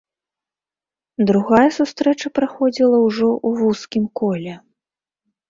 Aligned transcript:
Другая 1.29 1.65
сустрэча 1.77 2.27
праходзіла 2.39 2.97
ўжо 3.07 3.29
ў 3.29 3.49
вузкім 3.61 4.09
коле. 4.23 4.53